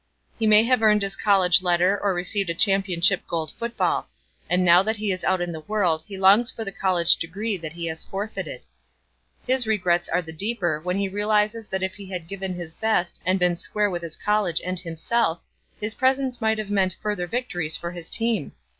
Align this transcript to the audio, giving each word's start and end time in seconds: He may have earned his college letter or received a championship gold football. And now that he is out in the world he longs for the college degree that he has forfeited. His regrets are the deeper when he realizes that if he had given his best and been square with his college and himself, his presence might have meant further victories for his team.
He 0.39 0.47
may 0.47 0.63
have 0.63 0.81
earned 0.81 1.03
his 1.03 1.15
college 1.15 1.61
letter 1.61 1.95
or 2.01 2.11
received 2.15 2.49
a 2.49 2.55
championship 2.55 3.21
gold 3.27 3.51
football. 3.51 4.09
And 4.49 4.65
now 4.65 4.81
that 4.81 4.95
he 4.95 5.11
is 5.11 5.23
out 5.23 5.41
in 5.41 5.51
the 5.51 5.59
world 5.59 6.03
he 6.07 6.17
longs 6.17 6.49
for 6.49 6.65
the 6.65 6.71
college 6.71 7.17
degree 7.17 7.55
that 7.57 7.73
he 7.73 7.85
has 7.85 8.03
forfeited. 8.03 8.61
His 9.45 9.67
regrets 9.67 10.09
are 10.09 10.23
the 10.23 10.33
deeper 10.33 10.79
when 10.81 10.97
he 10.97 11.07
realizes 11.07 11.67
that 11.67 11.83
if 11.83 11.93
he 11.93 12.09
had 12.11 12.27
given 12.27 12.55
his 12.55 12.73
best 12.73 13.21
and 13.27 13.37
been 13.37 13.55
square 13.55 13.91
with 13.91 14.01
his 14.01 14.17
college 14.17 14.59
and 14.65 14.79
himself, 14.79 15.39
his 15.79 15.93
presence 15.93 16.41
might 16.41 16.57
have 16.57 16.71
meant 16.71 16.95
further 16.99 17.27
victories 17.27 17.77
for 17.77 17.91
his 17.91 18.09
team. 18.09 18.53